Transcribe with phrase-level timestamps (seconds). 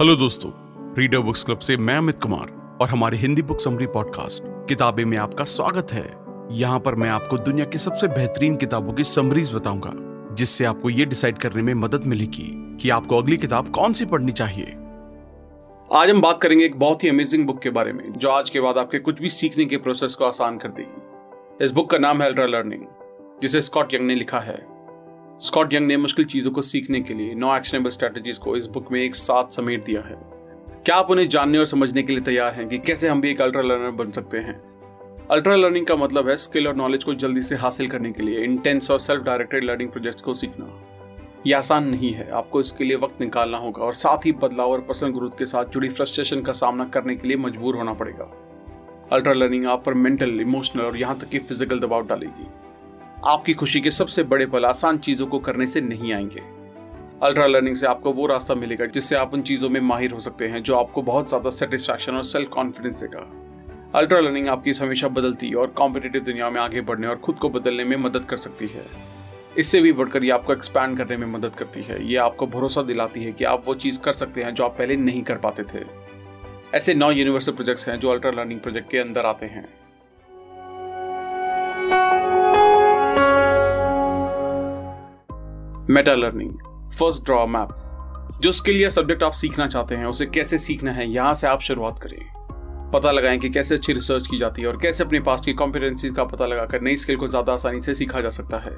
[0.00, 0.50] Hello दोस्तों
[0.98, 5.16] reader books club से मैं अमित कुमार और हमारे हिंदी बुक समरी पॉडकास्ट किताबें में
[5.18, 6.14] आपका स्वागत है।
[6.50, 9.92] यहाँ पर मैं आपको दुनिया की सबसे बेहतरीन किताबों की समरीज बताऊँगा,
[10.34, 14.32] जिससे आपको ये डिसाइड करने में मदद मिलेगी कि आपको अगली किताब कौन सी पढ़नी
[14.32, 14.66] चाहिए।
[15.92, 18.60] आज हम बात करेंगे एक बहुत ही अमेजिंग बुक के बारे में, जो आज के
[18.60, 22.22] बाद आपके कुछ भी सीखने के प्रोसेस को आसान कर देगी। इस बुक का नाम
[22.22, 22.86] है अल्ट्रा लर्निंग
[23.42, 24.73] जिसे स्कॉट यंग ने लिखा है।
[25.44, 28.90] स्कॉट यंग ने मुश्किल चीज़ों को सीखने के लिए नौ एक्शनेबल स्ट्रेटजीज को इस बुक
[28.92, 30.16] में एक साथ समेट दिया है।
[30.84, 33.40] क्या आप उन्हें जानने और समझने के लिए तैयार हैं कि कैसे हम भी एक
[33.42, 34.54] अल्ट्रा लर्नर बन सकते हैं?
[35.30, 38.44] अल्ट्रा लर्निंग का मतलब है स्किल और नॉलेज को जल्दी से हासिल करने के लिए
[38.44, 40.70] इंटेंस और सेल्फ डायरेक्टेड लर्निंग प्रोजेक्ट्स को सीखना।
[41.46, 44.80] यह आसान नहीं है, आपको इसके लिए वक्त निकालना होगा और साथ ही बदलाव और
[44.80, 48.32] पर्सनल ग्रोथ के साथ जुड़ी फ्रस्ट्रेशन का सामना करने के लिए मजबूर होना पड़ेगा।
[49.12, 52.50] अल्ट्रा लर्निंग आप पर मेंटल इमोशनल और यहाँ तक कि फ़िज़िकल दबाव डालेगी।
[53.26, 56.40] आपकी खुशी के सबसे बड़े पल आसान चीज़ों को करने से नहीं आएँगे।
[57.22, 60.48] अल्ट्रा लर्निंग से आपको वो रास्ता मिलेगा जिससे आप उन चीज़ों में माहिर हो सकते
[60.48, 63.20] हैं जो आपको बहुत ज़्यादा सेटिस्फैक्शन और सेल्फ कॉन्फिडेंस देगा।
[63.98, 67.84] अल्ट्रा लर्निंग आपकी हमेशा बदलती और कॉम्पिटेटिव दुनिया में आगे बढ़ने और खुद को बदलने
[67.84, 68.84] में मदद कर सकती है।
[69.58, 73.24] इससे भी बढ़कर ये आपको एक्सपैंड करने में मदद करती है। ये आपको भरोसा दिलाती
[73.24, 75.84] है कि आप वो चीज़ कर सकते हैं जो आप पहले नहीं कर पाते थे।
[76.74, 79.83] ऐसे नौ यूनिवर्सल प्रोजेक्ट्स हैं जो अल्ट्रा लर्निंग प्रोजेक्ट के अंदर आते हैं।
[85.94, 86.52] Meta learning
[86.98, 91.08] first draw map जो स्किल या सब्जेक्ट आप सीखना चाहते हैं, उसे कैसे सीखना है,
[91.10, 94.76] यहाँ से आप शुरुआत करें। पता लगाएँ कि कैसे अच्छी रिसर्च की जाती है और
[94.76, 98.20] कैसे अपने पास की कॉम्पिटेंसी का पता लगाकर नई स्किल को ज़्यादा आसानी से सीखा
[98.20, 98.72] जा सकता है।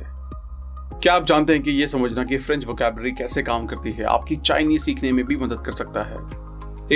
[0.94, 4.36] क्या आप जानते हैं कि यह समझना कि फ्रेंच वोकेबलरी कैसे काम करती है, आपकी
[4.36, 6.18] चाइनीज़ सीखने में भी मदद कर सकता है।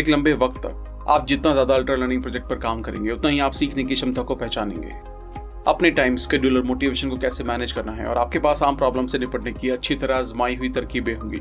[0.00, 3.38] एक लंबे वक्त तक आप जितना ज़्यादा अल्ट्रा लर्निंग प्रोजेक्ट पर काम करेंगे, उतना ही
[3.40, 4.92] आप सीखने की क्षमता को पहचानेंगे।
[5.68, 9.06] अपने टाइम स्केड्यूल और मोटिवेशन को कैसे मैनेज करना है और आपके पास आम प्रॉब्लम
[9.06, 11.40] से निपटने की अच्छी तरह आजमाई हुई तरकीबें होंगी।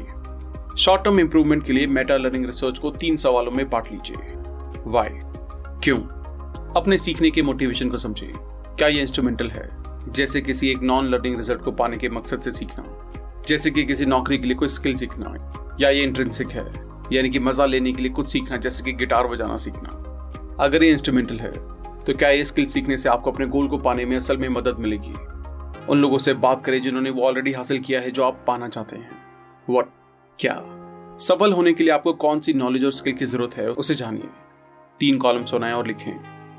[0.77, 4.17] शॉर्ट टर्म इंप्रूवमेंट के लिए मेटा लर्निंग रिसर्च को तीन सवालों में बांट लीजिए।
[4.87, 5.09] वाई
[5.83, 5.97] क्यों?
[6.75, 9.69] अपने सीखने के मोटिवेशन को समझिए क्या यह इंस्ट्रूमेंटल है?
[10.11, 13.11] जैसे किसी एक नॉन लर्निंग रिज़ल्ट को पाने के मकसद से सीखना।
[13.47, 15.51] जैसे कि किसी नौकरी के लिए कोई स्किल सीखना।
[15.81, 16.71] या ये इंट्रेंसिक है?
[17.13, 19.89] यानी कि मज़ा लेने के लिए कुछ सीखना, जैसे कि गिटार बजाना सीखना।
[20.59, 24.05] अगर ये इंस्ट्रूमेंटल है तो क्या ये स्किल सीखने से आपको अपने गोल को पाने
[24.05, 25.13] में असल में मदद मिलेगी?
[25.89, 28.95] उन लोगों से बात करें जिन्होंने वो ऑलरेडी हासिल किया है जो आप पाना चाहते
[28.95, 29.09] हैं।
[29.69, 29.85] वट
[30.39, 30.55] क्या?
[31.19, 34.29] सफल होने के लिए आपको कौन सी नॉलेज और स्किल की ज़रूरत है, उसे जानिए।
[34.99, 36.13] तीन कॉलम बनाएँ और लिखें।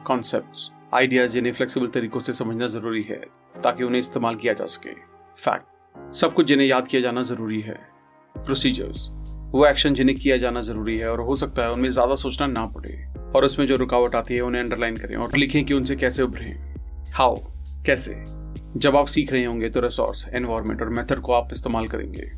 [0.05, 3.21] कॉन्सेप्ट आइडियाज़ जिन्हें फ्लेक्सिबल तरीकों से समझना ज़रूरी है,
[3.63, 4.95] ताकि उन्हें इस्तेमाल किया जा सके।
[5.39, 7.79] फैक्ट सब कुछ जिन्हें याद किया जाना ज़रूरी है।
[8.35, 9.09] प्रोसीजर्स
[9.53, 12.67] वो एक्शन जिन्हें किया जाना ज़रूरी है और हो सकता है उनमें ज़्यादा सोचना ना
[12.67, 12.93] पड़े।
[13.37, 16.75] और उसमें जो रुकावट आती है, उन्हें अंडरलाइन करें और लिखें कि उनसे कैसे उभरें।
[17.13, 17.37] हाउ
[17.87, 18.25] कैसे?
[18.77, 22.31] जब आप सीख रहे होंगे तो रिसोर्स एनवायरमेंट और मेथड को आप इस्तेमाल करेंगे।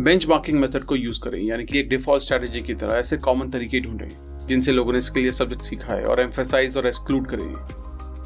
[0.00, 3.50] बेंच मार्किंग मेथड को यूज़ करें, यानी कि एक डिफ़ॉल्ट स्ट्रेटेजी की तरह ऐसे कॉमन
[3.50, 7.54] तरीके ढूंढें, जिनसे लोगों ने इसके लिए सब्जेक्ट सीखा है और एम्फेसाइज और एक्सक्लूड करें।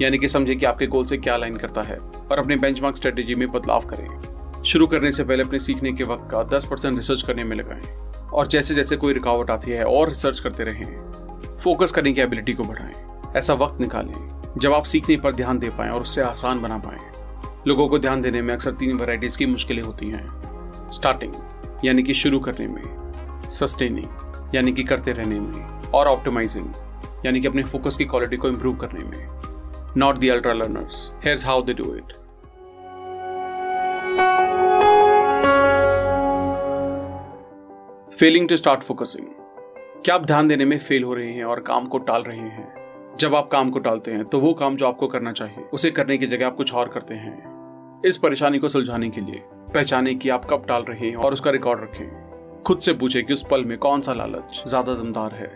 [0.02, 2.96] यानी कि समझे कि आपके गोल से क्या लाइन करता है और अपने बेंच मार्क
[2.96, 6.96] स्ट्रेटेजी में बदलाव करें। शुरू करने से पहले अपने सीखने के वक्त का 10 परसेंट
[6.96, 7.82] रिसर्च करने में लगाएँ
[8.32, 11.27] और जैसे जैसे कोई रुकावट आती है और रिसर्च करते रहें।
[11.68, 12.92] फोकस करने की एबिलिटी को बढ़ाएँ।
[13.36, 17.00] ऐसा वक्त निकालें, जब आप सीखने पर ध्यान दे पाएँ और उससे आसान बना पाएँ।
[17.66, 21.32] लोगों को ध्यान देने में अक्सर तीन वैरायटीज की मुश्किलें होती हैं। स्टार्टिंग
[21.84, 23.12] यानी कि शुरू करने में।
[23.48, 26.72] सस्टेनिंग यानी कि करते रहने में। और ऑप्टिमाइजिंग
[27.26, 29.28] यानी कि अपने फोकस की क्वालिटी को इंप्रूव करने में।
[29.96, 32.12] Not the ultralearners here's how they do it
[38.18, 39.26] failing to start focusing
[40.04, 43.16] क्या आप ध्यान देने में फेल हो रहे हैं और काम को टाल रहे हैं?
[43.20, 46.18] जब आप काम को टालते हैं तो वो काम जो आपको करना चाहिए, उसे करने
[46.18, 49.42] की जगह आप कुछ और करते हैं। इस परेशानी को सुलझाने के लिए,
[49.74, 53.32] पहचाने कि आप कब टाल रहे हैं और उसका रिकॉर्ड रखें। खुद से पूछे कि
[53.32, 55.50] उस पल में कौन सा लालच, ज़्यादा दमदार है।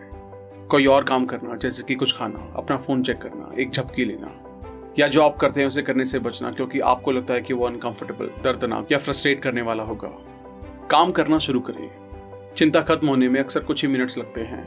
[0.69, 4.35] कोई और काम करना, जैसे कि कुछ खाना, अपना फ़ोन चेक करना, एक झपकी लेना,
[4.99, 7.67] या जो आप करते हैं उसे करने से बचना, क्योंकि आपको लगता है कि वो
[7.67, 10.09] अनकंफर्टेबल दर्दनाक या फ्रस्ट्रेट करने वाला होगा।
[10.91, 12.02] काम करना शुरू करें।
[12.57, 14.63] चिंता खत्म होने में अक्सर कुछ ही मिनट्स लगते हैं।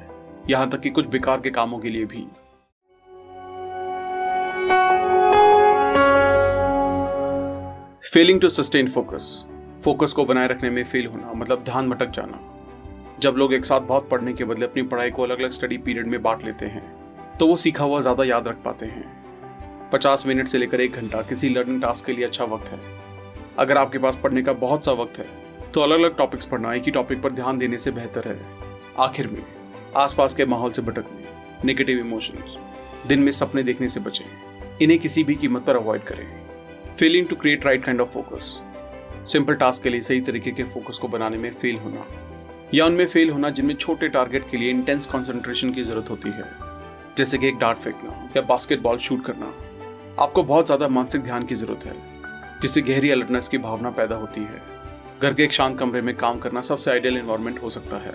[0.50, 2.25] यहाँ तक कि कुछ बेकार के कामों के लिए भी।
[8.13, 9.45] Failing to sustain focus
[9.83, 12.39] focus को बनाए रखने में फेल होना मतलब ध्यान भटक जाना।
[13.19, 16.07] जब लोग एक साथ बहुत पढ़ने के बदले अपनी पढ़ाई को अलग अलग स्टडी पीरियड
[16.07, 16.83] में बांट लेते हैं
[17.38, 21.21] तो वो सीखा हुआ ज़्यादा याद रख पाते हैं। पचास मिनट से लेकर एक घंटा
[21.21, 22.80] किसी लर्निंग टास्क के लिए अच्छा वक्त है।
[23.59, 25.27] अगर आपके पास पढ़ने का बहुत सा वक्त है
[25.75, 28.38] तो अलग अलग टॉपिक्स पढ़ना, एक ही टॉपिक पर ध्यान देने से बेहतर है।
[29.00, 29.42] आखिर में,
[29.95, 32.56] आसपास के माहौल से भटकने नेगेटिव इमोशंस
[33.07, 34.25] दिन में सपने देखने से बचें,
[34.81, 36.25] इन्हें किसी भी कीमत पर अवॉइड करें।
[36.95, 38.60] Failing to create right kind of focus
[39.31, 42.06] simple task के लिए सही तरीके के फोकस को बनाने में फेल होना,
[42.74, 46.45] या उनमें फेल होना जिनमें छोटे टारगेट के लिए इंटेंस कंसंट्रेशन की ज़रूरत होती है।
[47.18, 49.51] जैसे कि एक डार्ट फेंकना या बास्केटबॉल शूट करना,
[50.19, 51.95] आपको बहुत ज़्यादा मानसिक ध्यान की ज़रूरत है,
[52.62, 54.62] जिससे गहरी अलर्टनेस की भावना पैदा होती है।
[55.21, 58.12] घर के एक शांत कमरे में काम करना सबसे आइडियल एनवायरमेंट हो सकता है।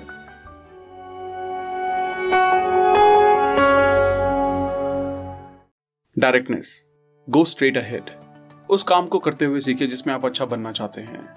[6.17, 6.87] डायरेक्टनेस
[7.29, 8.11] गो स्ट्रेट अहेड
[8.71, 11.29] उस काम को करते हुए सीखे जिसमें आप अच्छा बनना चाहते हैं।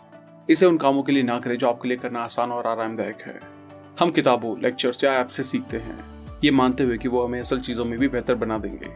[0.49, 3.39] इसे उन कामों के लिए ना करें जो आपके लिए करना आसान और आरामदायक है।
[3.99, 5.97] हम किताबों लेक्चर्स या ऐप से सीखते हैं।
[6.43, 8.89] ये मानते हुए कि वो हमें असल चीज़ों में भी बेहतर बना देंगे।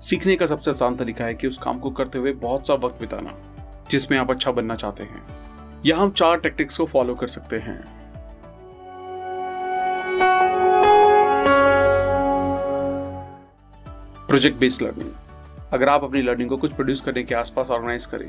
[0.00, 3.00] सीखने का सबसे आसान तरीका है कि उस काम को करते हुए बहुत सा वक्त
[3.00, 3.34] बिताना,
[3.90, 5.47] जिसमें आप अच्छा बनना चाहते हैं।
[5.86, 7.78] यह हम चार टेक्टिक्स को फॉलो कर सकते हैं।
[14.28, 15.10] प्रोजेक्ट बेस्ड लर्निंग
[15.72, 18.28] अगर आप अपनी लर्निंग को कुछ प्रोड्यूस करने के आसपास ऑर्गेनाइज करें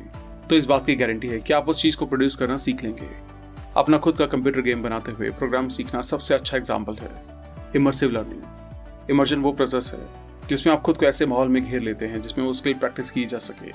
[0.49, 3.09] तो इस बात की गारंटी है कि आप उस चीज़ को प्रोड्यूस करना सीख लेंगे।
[3.77, 7.11] अपना खुद का कंप्यूटर गेम बनाते हुए प्रोग्राम सीखना सबसे अच्छा एग्ज़ाम्पल है।
[7.75, 9.99] इमर्सिव लर्निंग इमर्जन वो प्रोसेस है,
[10.49, 13.25] जिसमें आप खुद को ऐसे माहौल में घेर लेते हैं, जिसमें वो स्किल प्रैक्टिस की
[13.25, 13.71] जा सके।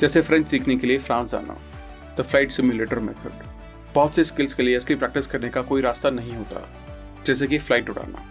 [0.00, 1.56] जैसे फ्रेंच सीखने के लिए फ्रांस जाना।
[2.18, 3.44] द फ़्लाइट सिमुलेटर मेथड
[3.94, 6.66] बहुत से स्किल्स के लिए असली प्रैक्टिस करने का कोई रास्ता नहीं होता,
[7.26, 8.24] जैसे कि फ़्लाइट उड़ाना।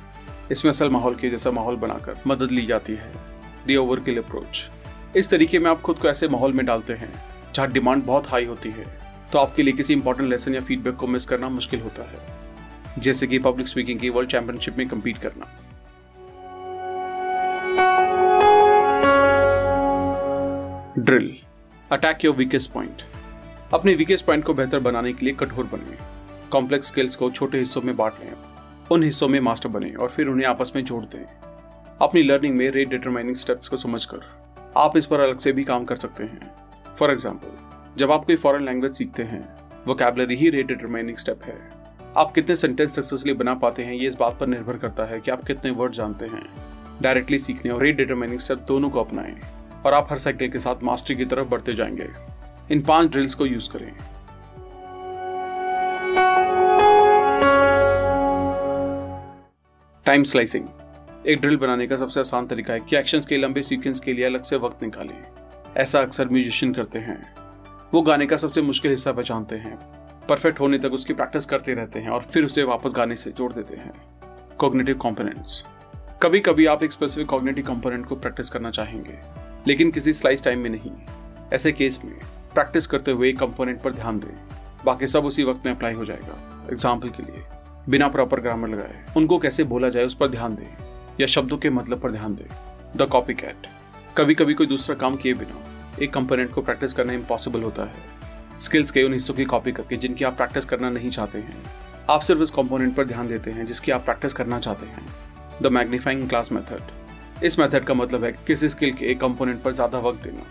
[0.52, 3.12] इसमें असल माहौल के जैसा माहौल बनाकर मदद ली जाती है।
[3.68, 4.66] दी ओवर किल अप्रोच
[5.16, 7.12] इस तरीके में आप खुद को ऐसे माहौल में डालते हैं,
[7.56, 8.86] जहाँ डिमांड बहुत हाई होती है
[9.32, 13.28] तो आपके लिए किसी इंपॉर्टेंट लेसन या फीडबैक को मिस करना मुश्किल होता है। जैसे
[13.28, 15.46] कि पब्लिक स्पीकिंग की वर्ल्ड चैंपियनशिप में कम्पीट करना।
[21.00, 21.36] Drill
[21.92, 23.02] attack your weakest point
[23.74, 25.98] अपने वीकेस्ट पॉइंट को बेहतर बनाने के लिए कठोर बने
[26.52, 28.32] कॉम्प्लेक्स स्किल्स को छोटे हिस्सों में बांट लें।
[28.92, 31.26] उन हिस्सों में मास्टर बने और फिर उन्हें आपस में जोड़ दें।
[32.02, 34.20] अपनी लर्निंग में रेट डिटरमाइनिंग स्टेप्स को समझकर
[34.78, 36.52] आप इस पर अलग से भी काम कर सकते हैं।
[37.00, 39.42] फॉर एग्ज़ाम्पल जब आप कोई फॉरन लैंग्वेज सीखते हैं
[39.88, 41.58] वो कैबलरी ही रेट डिटरमाइनिंग स्टेप है।
[42.18, 45.32] आप कितने सेंटेंस सक्सेसफुली बना पाते हैं, ये इस बात पर निर्भर करता है कि
[45.32, 46.44] आप कितने वर्ड जानते हैं।
[47.02, 49.38] डायरेक्टली सीखने और रेट डिटरमाइनिंग स्टेप दोनों को अपनाएँ
[49.86, 52.37] और आप हर साइकिल के साथ मास्टरी की तरफ़ बढ़ते जाएँगे।
[52.72, 53.92] इन पाँच ड्रिल्स को यूज़ करें।
[60.06, 60.66] टाइम स्लाइसिंग
[61.28, 64.26] एक ड्रिल बनाने का सबसे आसान तरीका है कि एक्शंस के लंबे सीक्वेंस के लिए
[64.26, 65.24] अलग से वक्त निकालें।
[65.78, 67.36] ऐसा अक्सर म्यूजिशियन करते हैं।
[67.94, 69.76] वो गाने का सबसे मुश्किल हिस्सा पहचानते हैं।
[70.30, 73.52] परफेक्ट होने तक उसकी प्रैक्टिस करते रहते हैं और फिर उसे वापस गाने से जोड़
[73.54, 73.92] देते हैं।
[74.58, 75.64] कॉग्निटिव कॉम्पोनेंट्स
[76.22, 79.20] कभी कभी आप एक स्पेसिफिक कॉग्निटिव कॉम्पोनेंट को प्रैक्टिस करना चाहेंगे,
[79.68, 80.92] लेकिन किसी स्लाइस टाइम में नहीं।
[81.54, 82.20] ऐसे केस में
[82.58, 86.68] प्रैक्टिस करते हुए कंपोनेंट पर ध्यान दें। बाकी सब उसी वक्त में अप्लाई हो जाएगा।
[86.72, 87.44] एग्ज़ाम्पल के लिए,
[87.90, 90.68] बिना प्रॉपर ग्रामर लगाए, उनको कैसे बोला जाए उस पर ध्यान दें,
[91.20, 92.46] या शब्दों के मतलब पर ध्यान दें।
[92.98, 93.68] द कॉपी कैट
[94.18, 95.64] कभी कभी कोई दूसरा काम किए बिना,
[96.02, 99.98] एक कंपोनेंट को प्रैक्टिस करना इम्पॉसिबल होता है। स्किल्स के उन हिस्सों की कॉपी करके,
[99.98, 101.62] जिनकी आप प्रैक्टिस करना नहीं चाहते हैं।
[102.10, 105.06] आप सिर्फ़ उस कंपोनेंट पर ध्यान देते हैं, जिसकी आप प्रैक्टिस करना चाहते हैं।
[105.62, 109.74] द मैग्नीफाइंग क्लास मेथड इस मेथड का मतलब है किसी स्किल के एक कंपोनेंट पर
[109.74, 110.44] ज़्यादा वक्त देना।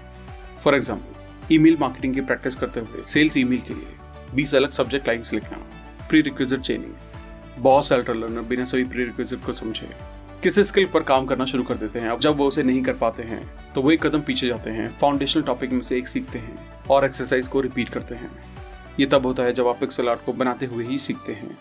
[0.60, 5.08] फॉर एग्ज़ाम्पल ईमेल मार्केटिंग की प्रैक्टिस करते हुए, सेल्स ईमेल के लिए 20 अलग सब्जेक्ट
[5.08, 5.58] लाइन्स लिखना
[6.08, 6.94] प्री रिक्विजिट चेनिंग
[7.58, 9.88] बहुत से अल्टर लर्नर बिना सभी प्री रिक्विजिट को समझे।
[10.42, 12.94] किसी स्किल पर काम करना शुरू कर देते हैं। अब जब वो उसे नहीं कर
[12.94, 13.40] पाते हैं
[13.74, 16.58] तो वो एक कदम पीछे जाते हैं फाउंडेशनल टॉपिक में से एक सीखते हैं
[16.90, 18.30] और एक्सरसाइज को रिपीट करते हैं।
[19.00, 21.56] ये तब होता है जब आप पिक्सल आर्ट को बनाते हुए ही सीखते हैं।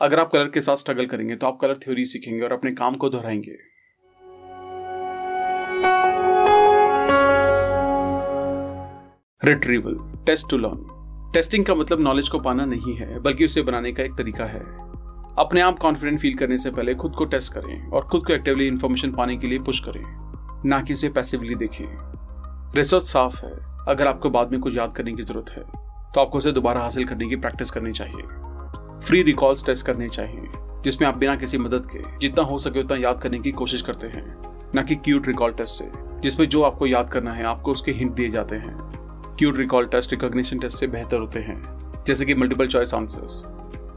[0.00, 2.94] अगर आप कलर के साथ स्ट्रगल करेंगे तो आप कलर थ्योरी सीखेंगे और अपने काम
[2.94, 3.56] को दोहराएँगे।
[9.42, 13.92] Retrieval test to learn testing का मतलब नॉलेज को पाना नहीं है, बल्कि उसे बनाने
[13.92, 14.60] का एक तरीका है।
[15.38, 18.66] अपने आप कॉन्फिडेंट फील करने से पहले खुद को टेस्ट करें और खुद को एक्टिवली
[18.66, 20.02] इन्फॉर्मेशन पाने के लिए पुश करें,
[20.64, 21.86] ना कि उसे पैसिवली देखें।
[22.74, 23.52] रिसर्च साफ़ है।
[23.88, 25.62] अगर आपको बाद में कुछ याद करने की ज़रूरत है
[26.14, 28.22] तो आपको उसे दोबारा हासिल करने की प्रैक्टिस करनी चाहिए।
[29.00, 30.48] फ्री रिकॉल्स टेस्ट करने चाहिए,
[30.84, 34.06] जिसमें आप बिना किसी मदद के, जितना हो सके उतना याद करने की कोशिश करते
[34.08, 34.26] हैं।
[34.74, 35.90] ना कि क्यूट रिकॉल टेस्ट से,
[36.20, 38.97] जिसमें जो आपको याद करना है, आपको उसके हिंट दिए जाते हैं।
[39.38, 41.60] Cued recall test recognition test से बेहतर होते हैं।
[42.06, 43.42] जैसे कि मल्टीपल चॉइस आंसर्स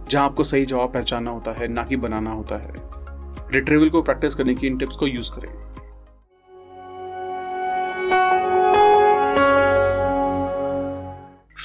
[0.09, 2.73] जहाँ आपको सही जवाब पहचानना होता है, ना कि बनाना होता है।
[3.51, 5.49] रिट्रीवल को प्रैक्टिस करने की इन टिप्स को यूज़ करें।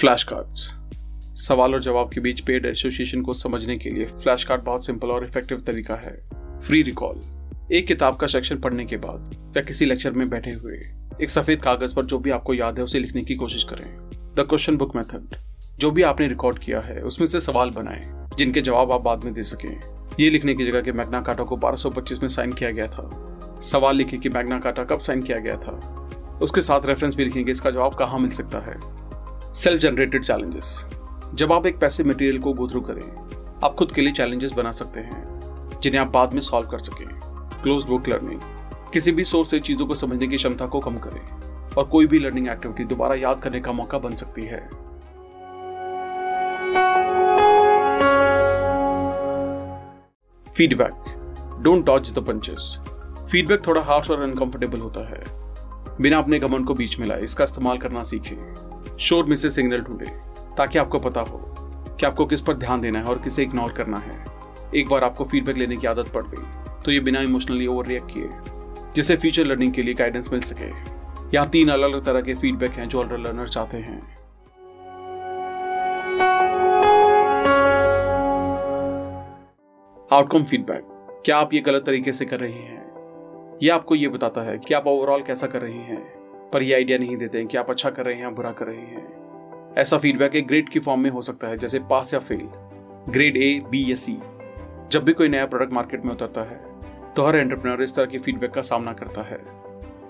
[0.00, 0.74] फ्लैश कार्ड्स
[1.46, 5.08] सवाल और जवाब के बीच पेड एसोसिएशन को समझने के लिए फ्लैश कार्ड बहुत सिंपल
[5.08, 6.18] और इफ़ेक्टिव तरीका है।
[6.60, 7.20] फ्री रिकॉल
[7.72, 10.80] एक किताब का सेक्शन पढ़ने के बाद या किसी लेक्चर में बैठे हुए।
[11.22, 14.40] एक सफ़ेद कागज़ पर जो भी आपको याद है, उसे लिखने की कोशिश करें। द
[14.40, 15.36] क्वेश्चन बुक मेथड
[15.78, 19.34] जो भी आपने रिकॉर्ड किया है, उसमें से सवाल बनाएँ, जिनके जवाब आप बाद में
[19.34, 19.80] दे सकें।
[20.20, 23.96] ये लिखने की जगह कि मैग्ना काटा को 1225 में साइन किया गया था। सवाल
[23.96, 26.02] लिखे कि मैग्ना काटा कब साइन किया गया था।
[26.42, 28.78] उसके साथ रेफरेंस भी लिखेंगे, इसका जवाब कहाँ मिल सकता है।
[29.54, 30.86] सेल्फ जनरेटेड चैलेंजेस
[31.34, 33.16] जब आप एक पैसे मटेरियल को गो थ्रू करें,
[33.64, 35.40] आप खुद के लिए चैलेंजेस बना सकते हैं,
[35.82, 37.06] जिन्हें आप बाद में सॉल्व कर सकें।
[37.62, 38.40] क्लोज बुक लर्निंग
[38.92, 42.18] किसी भी सोर्स से चीज़ों को समझने की क्षमता को कम करें और कोई भी
[42.18, 44.60] लर्निंग एक्टिविटी दोबारा याद करने का मौका बन सकती है।
[50.46, 52.76] Feedback don't dodge the punches
[53.30, 55.24] feedback थोड़ा हार्श और अनकंफर्टेबल होता है।
[56.00, 59.80] बिना अपने घमंड को बीच में लाए, इसका इस्तेमाल करना सीखें। शोर में से सिग्नल
[59.80, 60.06] ढूंढे,
[60.56, 61.38] ताकि आपको पता हो
[61.90, 64.24] कि आपको किस पर ध्यान देना है और किसे इग्नोर करना है।
[64.74, 68.10] एक बार आपको फीडबैक लेने की आदत पड़ गई तो ये बिना इमोशनली ओवर रिएक्ट
[68.10, 68.28] किए।
[68.96, 70.66] जिससे फ्यूचर लर्निंग के लिए गाइडेंस मिल सके।
[71.34, 73.98] यहाँ तीन अलग अलग तरह के फीडबैक हैं जो ऑलर लर्नर चाहते हैं।
[80.12, 80.82] आउटकम फीडबैक
[81.24, 82.84] क्या आप ये गलत तरीके से कर रहे हैं?
[83.62, 86.00] यह आपको ये बताता है कि आप ओवरऑल कैसा कर रहे हैं,
[86.52, 88.66] पर यह आइडिया नहीं देते हैं कि आप अच्छा कर रहे हैं या बुरा कर
[88.66, 92.20] रहे हैं। ऐसा फीडबैक एक ग्रेड की फॉर्म में हो सकता है, जैसे पास या
[92.20, 92.48] फेल
[93.12, 94.18] ग्रेड ए बी या सी
[94.92, 96.60] जब भी कोई नया प्रोडक्ट मार्केट में उतरता है
[97.16, 99.36] तो हर एंटरप्रेन्योर इस तरह के फीडबैक का सामना करता है।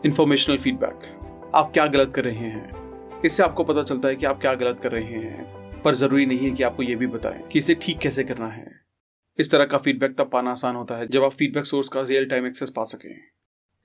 [0.06, 3.20] इंफॉर्मेशनल फीडबैक आप क्या गलत कर रहे हैं?
[3.22, 6.38] इससे आपको पता चलता है कि आप क्या गलत कर रहे हैं। पर ज़रूरी नहीं
[6.38, 8.66] है कि आपको यह भी बताएँ कि इसे ठीक कैसे करना है।
[9.38, 12.26] इस तरह का फीडबैक तब पाना आसान होता है जब आप फीडबैक सोर्स का रियल
[12.26, 13.14] टाइम एक्सेस पा सकें।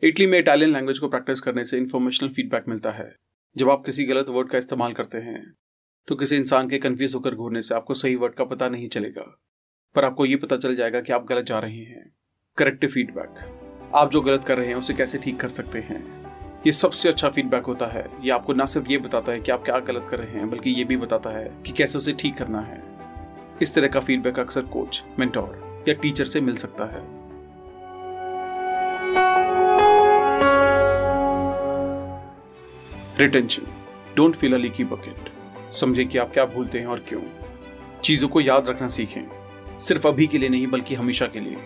[0.03, 3.15] इटली में इटालियन लैंग्वेज को प्रैक्टिस करने से इन्फॉर्मेशनल फीडबैक मिलता है।
[3.55, 5.53] जब आप किसी गलत वर्ड का इस्तेमाल करते हैं
[6.07, 9.25] तो किसी इंसान के कन्फ्यूज़ होकर घूरने से आपको सही वर्ड का पता नहीं चलेगा।
[9.95, 12.09] पर आपको ये पता चल जाएगा कि आप गलत जा रहे हैं।
[12.57, 16.25] करेक्टिव फीडबैक आप जो गलत कर रहे हैं, उसे कैसे ठीक कर सकते हैं?
[16.67, 19.63] ये सबसे अच्छा फीडबैक होता है। ये आपको ना सिर्फ़ ये बताता है कि आप
[19.63, 22.59] क्या गलत कर रहे हैं, बल्कि ये भी बताता है कि कैसे उसे ठीक करना
[22.59, 22.83] है।
[23.61, 27.03] इस तरह का फीडबैक अक्सर कोच मेंटोर या टीचर से मिल सकता है।
[33.17, 33.63] Retention
[34.15, 35.33] don't fill a leaky bucket
[35.71, 37.21] समझे कि आप क्या भूलते हैं और क्यों।
[38.03, 41.57] चीज़ों को याद रखना सीखें। सिर्फ़ अभी के लिए नहीं, बल्कि हमेशा के लिए।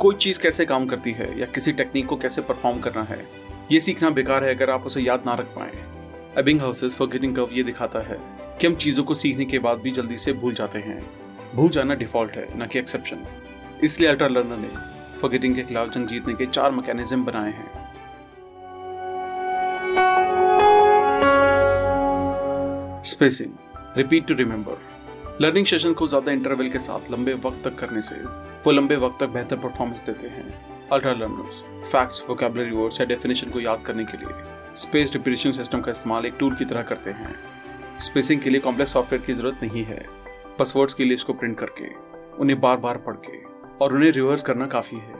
[0.00, 3.18] कोई चीज़ कैसे काम करती है या किसी टेक्निक को कैसे परफॉर्म करना है,
[3.72, 5.72] ये सीखना बेकार है अगर आप उसे याद ना रख पाए।
[6.38, 8.16] अबिंग हाउसेस फॉरगेटिंग कर्व ये दिखाता है
[8.60, 10.98] कि हम चीज़ों को सीखने के बाद भी जल्दी से भूल जाते हैं।
[11.54, 13.24] भूल जाना डिफ़ॉल्ट है, न कि एक्सेप्शन
[13.84, 14.68] इसलिए अल्ट्रा लर्नर ने
[15.20, 17.70] फॉरगेटिंग के खिलाफ जंग जीतने के चार मैकेनिज्म बनाए हैं।
[23.04, 23.52] Spacing
[23.96, 24.76] repeat to remember
[25.40, 28.16] learning session को ज़्यादा इंटरवल के साथ लंबे वक्त तक करने से
[28.64, 30.44] वो लंबे वक्त तक बेहतर परफॉर्मेंस देते हैं।
[30.92, 35.80] Ultralearners facts vocabulary words या डेफिनेशन को याद करने के लिए स्पेस रिपीटेशन सिस्टम
[35.80, 37.34] का इस्तेमाल एक टूल की तरह करते हैं।
[38.00, 40.04] स्पेसिंग के लिए कॉम्प्लेक्स सॉफ्टवेयर की ज़रूरत नहीं है।
[40.60, 41.88] बस वर्ड्स की लिस्ट को प्रिंट करके,
[42.38, 43.42] उन्हें बार बार पढ़ के
[43.84, 45.14] और उन्हें रिवर्स करना काफ़ी है।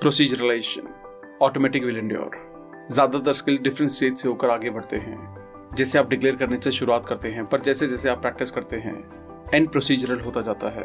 [0.00, 0.94] प्रोसीजरलाइजेशन
[1.42, 6.36] ऑटोमेटिक विल इंड्योर ज़्यादातर स्किल डिफरेंट स्टेज से होकर आगे बढ़ते हैं। जैसे आप डिक्लेयर
[6.36, 10.40] करने से शुरुआत करते हैं, पर जैसे जैसे आप प्रैक्टिस करते हैं एंड प्रोसीजरल होता
[10.42, 10.84] जाता है।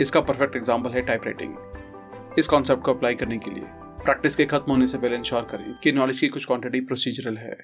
[0.00, 3.64] इसका परफेक्ट एग्ज़ाम्पल है टाइप राइटिंग इस कॉन्सेप्ट को अप्लाई करने के लिए
[4.04, 7.56] प्रैक्टिस के खत्म होने से पहले इंश्योर करें कि नॉलेज की कुछ क्वांटिटी प्रोसीजरल है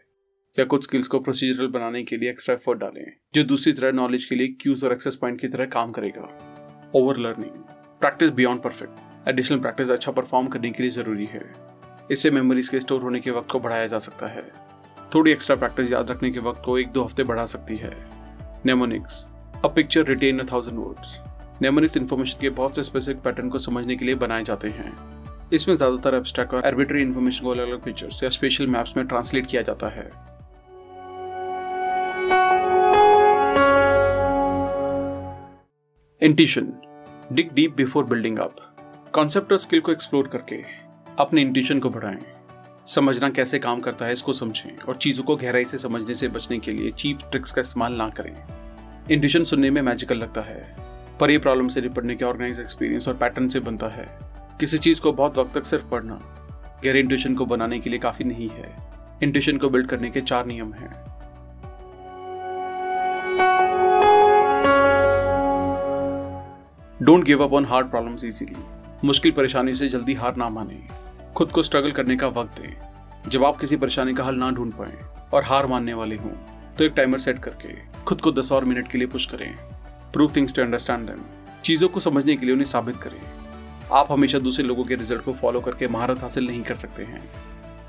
[0.59, 4.25] या कुछ स्किल्स को प्रोसीजरल बनाने के लिए एक्स्ट्रा एफर्ट डालें, जो दूसरी तरह नॉलेज
[4.25, 6.29] के लिए क्यूज और एक्सेस पॉइंट की तरह काम करेगा।
[7.19, 7.53] Overlearning
[8.01, 11.43] practice beyond perfect additional practice अच्छा परफॉर्म करने के लिए ज़रूरी है।
[12.11, 14.43] इससे मेमोरीज के स्टोर होने के वक्त को बढ़ाया जा सकता है।
[15.15, 17.93] थोड़ी एक्स्ट्रा प्रैक्टिस याद रखने के वक्त को एक दो हफ़्ते बढ़ा सकती है।
[18.67, 19.27] Mnemonics
[19.65, 21.19] a picture retain a thousand words
[21.63, 24.93] mnemonics information के बहुत से स्पेसिफिक पैटर्न को समझने के लिए बनाए जाते हैं।
[25.53, 29.47] इसमें ज़्यादातर एब्स्ट्रैक्ट और आर्बिट्री इन्फॉर्मेशन को अलग अलग पिक्चर्स या स्पेशल मैप्स में ट्रांसलेट
[29.47, 30.05] किया जाता है।
[36.23, 36.73] Intuition
[37.33, 38.57] dig deep before building up
[39.15, 40.63] concept और स्किल को एक्सप्लोर करके
[41.19, 42.19] अपने इंट्यूशन को बढ़ाएँ।
[42.87, 46.59] समझना कैसे काम करता है इसको समझें और चीज़ों को गहराई से समझने से बचने
[46.59, 48.35] के लिए चीप ट्रिक्स का इस्तेमाल ना करें।
[49.11, 50.77] इंट्यूशन सुनने में मैजिकल लगता है,
[51.21, 54.07] पर यह प्रॉब्लम से निपटने के ऑर्गेनाइज एक्सपीरियंस और पैटर्न से बनता है।
[54.61, 56.15] किसी चीज़ को बहुत वक्त तक सिर्फ़ पढ़ना,
[56.85, 58.77] गहरे इंट्यूशन को बनाने के लिए काफ़ी नहीं है।
[59.23, 60.93] इंट्यूशन को बिल्ड करने के चार नियम हैं।
[67.03, 68.57] Don't give up on hard problems easily
[69.05, 70.81] मुश्किल परेशानी से जल्दी हार ना माने।
[71.37, 74.73] खुद को स्ट्रगल करने का वक्त दें। जब आप किसी परेशानी का हल ना ढूंढ
[74.73, 74.99] पाए
[75.35, 76.33] और हार मानने वाले हों
[76.79, 79.55] तो एक टाइमर सेट करके खुद को दस और मिनट के लिए पुश करें।
[80.13, 81.23] Prove things to understand them
[81.65, 83.21] चीज़ों को समझने के लिए उन्हें साबित करें।
[83.93, 87.23] आप हमेशा दूसरे लोगों के रिज़ल्ट को फॉलो करके महारत हासिल नहीं कर सकते हैं।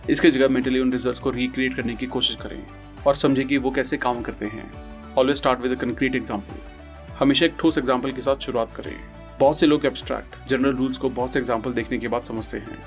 [0.09, 2.61] इसके जगह मेंटली उन रिज़ल्ट को रिक्रिएट करने की कोशिश करें
[3.07, 4.71] और समझें कि वो कैसे काम करते हैं।
[5.17, 8.95] Always start with concrete example हमेशा एक ठोस एग्ज़ाम्पल के साथ शुरुआत करें।
[9.39, 12.77] बहुत से लोग एब्स्ट्रैक्ट जनरल रूल्स को बहुत से एग्ज़ाम्पल देखने के बाद समझते हैं।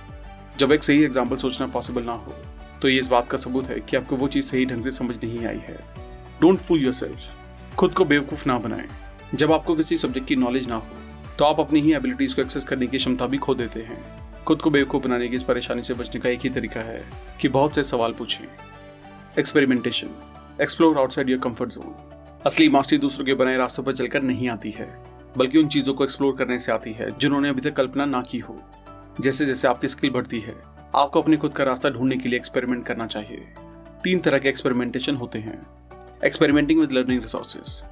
[0.58, 2.34] जब एक सही एग्ज़ाम्पल सोचना पॉसिबल ना हो
[2.82, 5.16] तो ये इस बात का सबूत है कि आपको वो चीज़ सही ढंग से समझ
[5.16, 5.76] नहीं आई है।
[6.40, 8.88] डोंट फूल योर सेल्फ खुद को बेवकूफ़ ना बनाएँ।
[9.34, 10.96] जब आपको किसी सब्जेक्ट की नॉलेज ना हो
[11.38, 13.98] तो आप अपनी ही एबिलिटीज को एक्सेस करने की क्षमता भी खो देते हैं।
[14.44, 17.04] खुद को बेवकूफ़ बनाने की इस परेशानी से बचने का एक ही तरीका है
[17.40, 18.44] कि बहुत से सवाल पूछें।
[19.38, 20.08] Experimentation
[20.62, 21.94] explore outside your comfort zone
[22.46, 24.88] असली मास्टरी दूसरों के बनाए रास्तों पर चलकर नहीं आती है,
[25.36, 28.38] बल्कि उन चीज़ों को एक्सप्लोर करने से आती है जिन्होंने अभी तक कल्पना ना की
[28.38, 28.60] हो।
[29.20, 30.54] जैसे जैसे आपकी स्किल बढ़ती है
[30.94, 33.46] आपको अपने खुद का रास्ता ढूँढने के लिए एक्सपेरिमेंट करना चाहिए।
[34.04, 35.66] तीन तरह के एक्सपेरिमेंटेशन होते हैं।
[36.24, 37.82] एक्सपेरिमेंटिंग विद लर्निंग रिसोर्सेज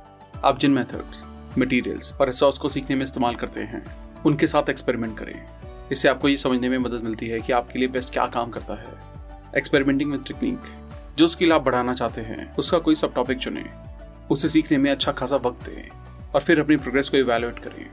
[0.44, 1.22] आप जिन मेथड्स
[1.58, 3.84] मटेरियल्स और रिसोर्स को सीखने में इस्तेमाल करते हैं,
[4.26, 5.46] उनके साथ एक्सपेरिमेंट करें।
[5.92, 8.74] इससे आपको ये समझने में मदद मिलती है कि आपके लिए बेस्ट क्या काम करता
[8.74, 8.94] है।
[9.56, 10.58] एक्सपेरिमेंटिंग विद टेक्निक
[11.18, 13.64] जो स्किल आप बढ़ाना चाहते हैं, उसका कोई सब टॉपिक चुने।
[14.30, 15.88] उसे सीखने में अच्छा खासा वक्त दें
[16.34, 17.86] और फिर अपनी प्रोग्रेस को इवेलुएट करें।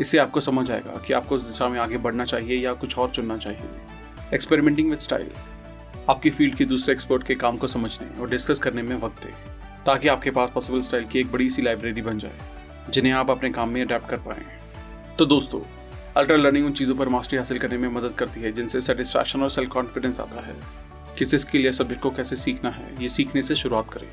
[0.00, 3.10] इससे आपको समझ आएगा कि आपको उस दिशा में आगे बढ़ना चाहिए या कुछ और
[3.10, 3.97] चुनना चाहिए।
[4.34, 5.30] एक्सपेरिमेंटिंग विद स्टाइल
[6.10, 9.32] आपकी फ़ील्ड के दूसरे एक्सपर्ट के काम को समझने और डिस्कस करने में वक्त दें,
[9.86, 12.38] ताकि आपके पास पॉसिबल स्टाइल की एक बड़ी सी लाइब्रेरी बन जाए,
[12.90, 14.42] जिन्हें आप अपने काम में अडेप्ट कर पाए।
[15.18, 15.60] तो दोस्तों
[16.16, 19.50] अल्ट्रा लर्निंग उन चीज़ों पर मास्टरी हासिल करने में मदद करती है, जिनसे सेटिस्फैक्शन और
[19.50, 20.54] सेल्फ कॉन्फिडेंस आता है।
[21.18, 24.08] किस स्किल या सब्जेक्ट को कैसे सीखना है, ये सीखने से शुरुआत करें।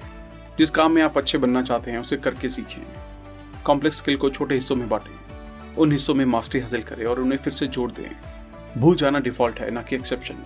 [0.57, 2.81] जिस काम में आप अच्छे बनना चाहते हैं, उसे करके सीखें।
[3.63, 7.39] कॉम्प्लेक्स स्किल को छोटे हिस्सों में बांटें, उन हिस्सों में मास्टरी हासिल करें और उन्हें
[7.39, 8.10] फिर से जोड़ दें।
[8.77, 10.44] भूल जाना डिफ़ॉल्ट है, ना कि एक्सेप्शन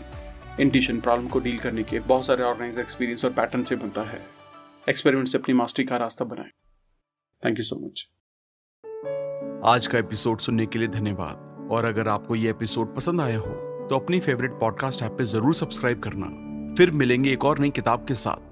[0.59, 4.19] इंटिशन प्रॉब्लम को डील करने के बहुत सारे ऑर्गेनाइज एक्सपीरियंस और पैटर्न से बनता है।
[4.89, 6.49] एक्सपेरिमेंट से अपनी मास्टरी का रास्ता बनाएँ।
[7.43, 8.07] थैंक यू सो मच
[9.65, 13.55] आज का एपिसोड सुनने के लिए धन्यवाद। और अगर आपको ये एपिसोड पसंद आया हो
[13.89, 16.27] तो अपनी फेवरेट पॉडकास्ट ऐप पे ज़रूर सब्सक्राइब करना।
[16.77, 18.48] फिर मिलेंगे एक और नई किताब के साथ।